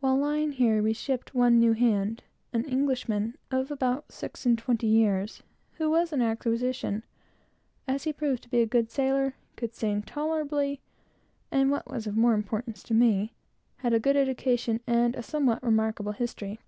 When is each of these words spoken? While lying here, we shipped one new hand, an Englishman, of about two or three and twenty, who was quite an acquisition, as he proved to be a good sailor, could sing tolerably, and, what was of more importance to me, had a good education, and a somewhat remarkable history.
While 0.00 0.18
lying 0.18 0.52
here, 0.52 0.82
we 0.82 0.92
shipped 0.92 1.34
one 1.34 1.58
new 1.58 1.72
hand, 1.72 2.22
an 2.52 2.66
Englishman, 2.66 3.38
of 3.50 3.70
about 3.70 4.06
two 4.10 4.26
or 4.26 4.28
three 4.28 4.50
and 4.50 4.58
twenty, 4.58 5.02
who 5.06 5.88
was 5.88 6.10
quite 6.10 6.12
an 6.12 6.20
acquisition, 6.20 7.02
as 7.88 8.04
he 8.04 8.12
proved 8.12 8.42
to 8.42 8.50
be 8.50 8.60
a 8.60 8.66
good 8.66 8.90
sailor, 8.90 9.32
could 9.56 9.72
sing 9.74 10.02
tolerably, 10.02 10.82
and, 11.50 11.70
what 11.70 11.90
was 11.90 12.06
of 12.06 12.18
more 12.18 12.34
importance 12.34 12.82
to 12.82 12.92
me, 12.92 13.32
had 13.78 13.94
a 13.94 13.98
good 13.98 14.14
education, 14.14 14.80
and 14.86 15.16
a 15.16 15.22
somewhat 15.22 15.62
remarkable 15.62 16.12
history. 16.12 16.58